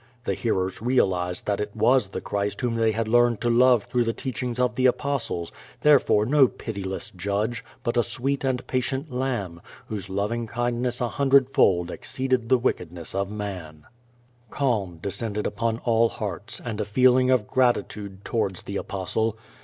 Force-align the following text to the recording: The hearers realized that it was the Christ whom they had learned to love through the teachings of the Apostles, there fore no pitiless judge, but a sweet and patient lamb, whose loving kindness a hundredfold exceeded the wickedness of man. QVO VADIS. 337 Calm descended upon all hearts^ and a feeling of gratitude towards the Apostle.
The 0.23 0.33
hearers 0.33 0.81
realized 0.81 1.45
that 1.45 1.61
it 1.61 1.75
was 1.75 2.09
the 2.09 2.21
Christ 2.21 2.61
whom 2.61 2.73
they 2.73 2.91
had 2.91 3.07
learned 3.07 3.39
to 3.41 3.51
love 3.51 3.83
through 3.83 4.05
the 4.05 4.13
teachings 4.13 4.59
of 4.59 4.73
the 4.73 4.87
Apostles, 4.87 5.51
there 5.81 5.99
fore 5.99 6.25
no 6.25 6.47
pitiless 6.47 7.11
judge, 7.11 7.63
but 7.83 7.97
a 7.97 8.01
sweet 8.01 8.43
and 8.43 8.65
patient 8.65 9.11
lamb, 9.13 9.61
whose 9.85 10.09
loving 10.09 10.47
kindness 10.47 11.01
a 11.01 11.07
hundredfold 11.07 11.91
exceeded 11.91 12.49
the 12.49 12.57
wickedness 12.57 13.13
of 13.13 13.29
man. 13.29 13.85
QVO 14.49 14.49
VADIS. 14.49 14.57
337 14.57 14.57
Calm 14.57 14.97
descended 15.37 15.45
upon 15.45 15.77
all 15.85 16.09
hearts^ 16.09 16.59
and 16.65 16.81
a 16.81 16.83
feeling 16.83 17.29
of 17.29 17.45
gratitude 17.45 18.25
towards 18.25 18.63
the 18.63 18.77
Apostle. 18.77 19.37